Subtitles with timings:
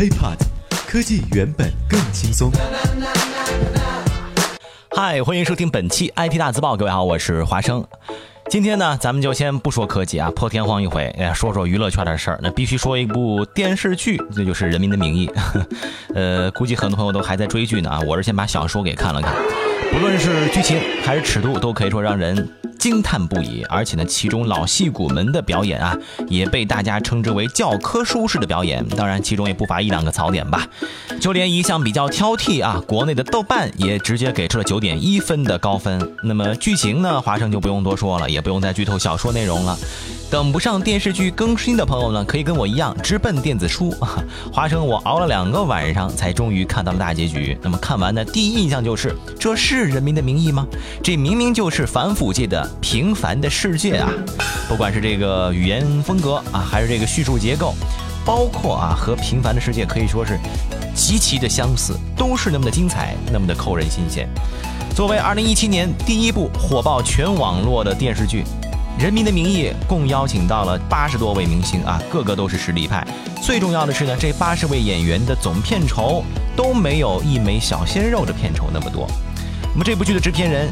[0.00, 0.38] HiPod，
[0.88, 2.50] 科技原本更轻松。
[4.96, 7.86] 嗨，欢迎收听本期 IT 大字报，各位好，我是华生。
[8.48, 12.40] 今天呢，咱们就先不说科技啊，破天荒一回，哎，说说娱乐圈的事儿。
[12.42, 15.26] 那必须说一部电视剧，那就是《人民的名义》。
[16.16, 19.34] 呃，估计很多朋友都还在追剧呢啊，我是先把小说给看了看，
[19.92, 22.50] 不论是剧情还是尺度，都可以说让人。
[22.80, 25.94] 惊叹不已，而且呢，其中老戏骨们的表演啊，
[26.28, 28.82] 也被大家称之为教科书式的表演。
[28.96, 30.66] 当然，其中也不乏一两个槽点吧。
[31.20, 36.10] 就连一向比较挑剔啊，国内的豆瓣也直接给出了九点一分的高分。
[36.24, 39.76] 那么剧情呢，华生就不用多说了，也不用再剧透小说内容了。
[40.30, 43.92] 等不上电视剧更新的朋友呢，可以跟我一样直奔电子书。
[44.50, 47.58] 华生，我熬了两个晚上才终于看到了大结局。
[47.60, 50.64] 那么看完的第一印象就是，这是《人民的名义》吗？
[51.02, 54.10] 这明明就是反腐界的平凡的世界啊！
[54.68, 57.74] 不管是这个语言风格啊，还是这个叙述结构，
[58.24, 60.38] 包括啊和平凡的世界可以说是
[60.94, 64.28] 极其的相似，都是那么的精彩，那么的扣人心弦。
[64.94, 68.44] 作为2017年第一部火爆全网络的电视剧。
[69.02, 73.06] 《人民的名义》共邀请到了八十多位明星啊，个个都是实力派。
[73.40, 76.22] 最重要的是呢，这八十位演员的总片酬
[76.54, 79.08] 都没有一枚小鲜肉的片酬那么多。
[79.72, 80.68] 那么这部剧的制片人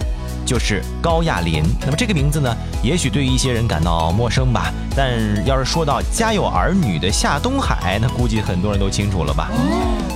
[0.48, 1.62] 就是高亚麟。
[1.82, 4.72] 那么这个名字呢，也许对于一些人感到陌生吧。
[4.96, 5.12] 但
[5.44, 9.50] 要是说到《家有儿女》的夏东海，那估计很多人都清楚了吧？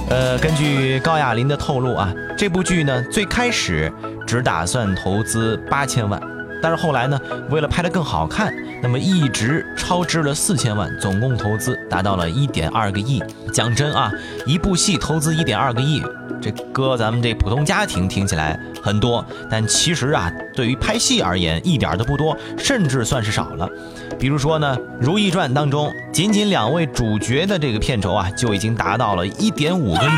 [0.08, 3.92] 呃，根据高亚麟的透露啊，这部剧呢最开始
[4.26, 6.18] 只打算投资八千万。
[6.62, 13.22] 但是后来呢，为了拍得更好看，那么一直超支了四千万，总共投资达到了一点二个亿。
[13.52, 14.10] 讲真啊，
[14.46, 16.00] 一部戏投资一点二个亿，
[16.42, 23.68] 这搁咱们这普通家庭听起来很多，但其实啊，对于拍戏而言一点都不多，甚至算是少了。
[24.18, 30.10] 比如说呢，《如懿传》当中，仅仅两位主角的这个片酬啊，就已经达到了一点五个亿。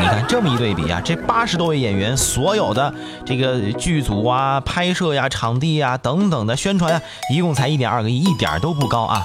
[0.00, 2.92] 你看这么一对比啊，这八十多位演员所有的
[3.24, 7.00] 这个剧组啊、拍摄呀、场地呀等等的宣传呀，
[7.32, 9.22] 一共才一点二个亿，一点都不高啊。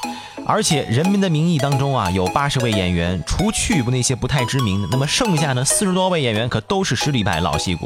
[0.52, 7.86] 而且《人民的名义》当中啊，有八十位演员，除去那些不太知名的，那么剩下呢四十多位演员可都是实力派老戏骨：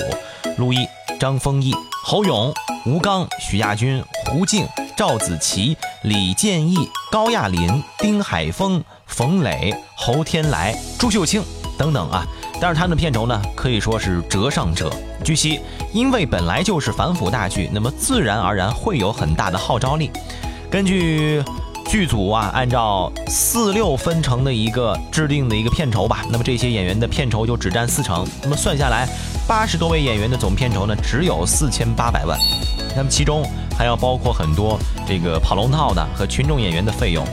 [0.57, 0.87] 陆毅、
[1.19, 1.75] 张丰毅、
[2.05, 2.53] 侯勇、
[2.85, 4.65] 吴刚、许亚军、胡静、
[4.95, 11.43] 赵子琪、李建义、高亚麟、丁海峰、冯磊、侯天来、朱秀清
[11.77, 12.25] 等等啊。
[12.61, 14.89] 但是他们的片酬呢，可以说是折上折。
[15.21, 15.59] 据悉，
[15.91, 20.09] 因为本来就是反腐大剧，那么自然而然会有很大的号召力。
[20.71, 21.43] 根据
[21.93, 28.25] 剧组啊，按照四六分成的一个制定的一个片酬吧，那么这些演员的片酬就只占四成。
[28.41, 29.07] 那么算下来，
[29.47, 32.35] 八十多位演员的总片酬呢，只有四千八百万。
[32.97, 37.23] 那么其中还要包括很多这个跑龙套的和群众演员的费用。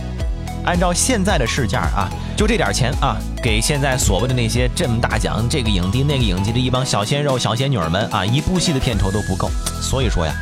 [0.66, 9.50] 按照现在的市价啊，就这点钱啊，给现在所谓的那些这么大奖、这个影帝、那个影帝的一帮小鲜肉、小仙女们啊，一部戏的片酬都不够。
[9.80, 10.34] 所以说呀，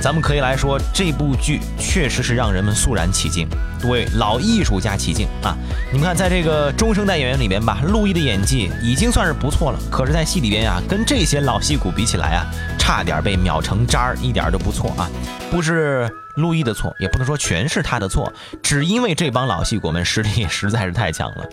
[0.00, 3.48] 咱们可以来说，这部剧确实是让人们肃然起敬，
[3.88, 5.56] 为老艺术家起敬啊！
[5.92, 12.46] 你们看，在这个中生代演员里边吧，陆毅的演技已经算是不错了，可是，在戏里边呀，跟这些老戏骨比起来啊，
[12.78, 15.08] 差点被秒成渣儿，一点都不错啊，
[15.50, 16.10] 不是。
[16.36, 21.44] 陆毅的错也不能说全是他的错，只因为这帮老戏骨们实力实在是太强了。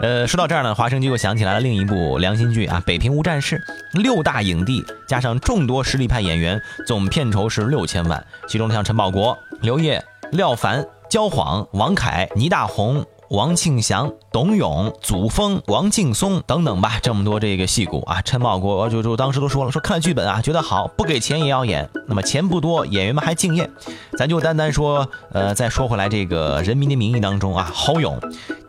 [0.00, 3.62] 呃，说到这儿呢，华生就又想起来了另一部良心剧啊，《北平无战事》，
[4.00, 10.02] 六大影帝加上众多实力派演员，总片酬是六千万，其中像陈宝国、刘烨、
[10.32, 10.82] 廖凡、
[11.14, 13.06] 焦晃、王凯、倪大红。
[13.30, 21.88] 王庆祥、董永、祖峰、王劲松等等吧，这么多这个戏骨啊，陈宝国就就当时都说了，说看剧本啊，觉得好，不给钱也要演。
[22.08, 23.70] 那么钱不多，演员们还敬业，
[24.18, 28.18] 咱就单单说，呃，再说回来，这个《人民的名义》当中啊，侯勇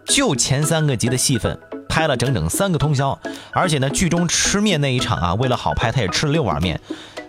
[0.06, 3.18] 就前三个集的戏份拍了整整三个通宵，
[3.54, 6.80] 而且呢，剧中吃面那一场啊，为了好拍，他也吃了六碗面。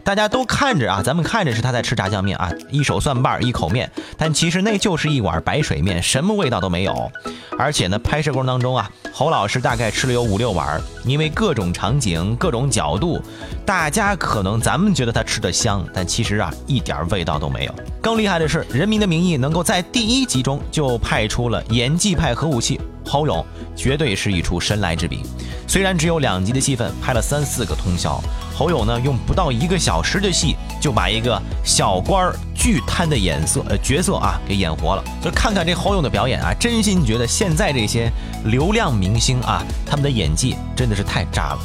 [0.06, 7.10] 大家都看着啊，咱们看着是他在吃炸酱面啊，一手蒜瓣一口面，但其实那就是一碗白水面，什么味道都没有。
[7.58, 13.20] 而且呢，拍摄过程当中啊，侯老师大概吃了有五六碗，因为各种场景、各种角度，
[13.64, 17.74] 大家可能咱们觉得他吃的香，但其实啊，一点味道都没有。
[18.00, 23.44] 更厉害的是，《人民的名义》能够在第一集中就派出了演技派核武器侯勇，
[23.74, 25.22] 绝对是一出神来之笔。
[25.68, 28.20] 虽然只有两集的戏份，拍了三四个通宵。
[28.54, 35.04] 侯勇呢，用不到一个小时的戏，就把一个小官儿巨贪的眼色呃角色啊给演活了。
[35.22, 38.10] 所以看看这侯勇的表演啊，真心觉得现在这些
[38.44, 41.58] 流量明星啊，他们的演技真的是太渣了。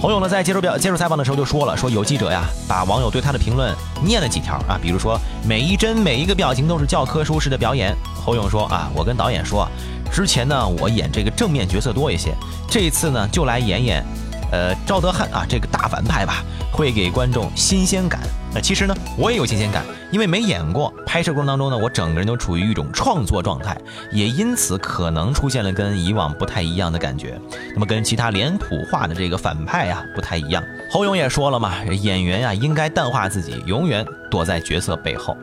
[0.00, 7.96] 侯勇呢，在接受表接受采访的时候就说了，说有记者呀，把网友对他的评论念了几条啊，比如说每一帧每一个表情都是教科书式的表演。
[8.14, 9.68] 侯勇说啊，我跟导演说，
[10.12, 12.32] 之前呢，我演这个正面角色多一些，
[12.70, 14.04] 这一次呢，就来演演，
[14.52, 18.20] 呃，赵德汉啊，这个大反派吧，会给观众新鲜感。
[18.54, 23.76] 那其实呢，我也有新鲜感，因为没演过，拍摄过程当中呢，我整个人都处于一种创作状态，
[24.10, 27.38] 也因此可能出现了跟以往不太一样的感觉。
[27.74, 30.62] 那么跟其他脸谱化的这个反派啊不太一样。
[30.90, 35.36] 侯勇也说了嘛，演员呀应该淡化自己，永远躲在角色背后。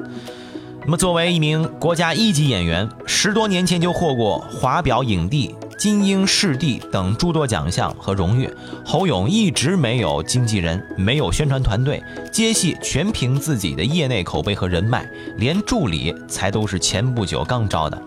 [0.83, 5.55] 那么作为一名国家一级演员，十多年前就获过华表影帝。
[5.77, 8.49] 金鹰视帝等诸多奖项和荣誉，
[8.85, 12.01] 侯勇一直没有经纪人，没有宣传团队，
[12.31, 18.01] 接戏全凭自己的业内口碑和人脉，连助理才都是前不久刚招的。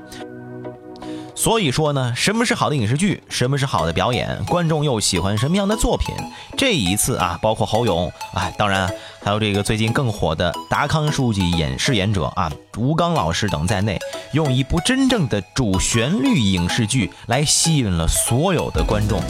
[1.38, 3.23] 所以说呢，什么是好的影视剧？
[3.29, 4.44] 什么是好的表演？
[4.46, 6.12] 观众又喜欢什么样的作品？
[6.56, 8.93] 这一次啊，包括侯勇啊，当然
[9.23, 13.96] 还有这个最近更火的达康书记演饰演者啊，吴刚老师等在内，
[14.32, 19.23] 用一部真正的主旋律影视剧来吸引了所有的观众。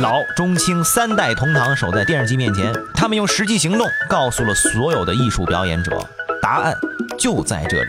[0.00, 6.06] 老中青三代同堂守在电视机面前，他们用实际行动告诉了所有的艺术表演者，
[6.42, 6.76] 答案
[7.18, 7.88] 就在这里。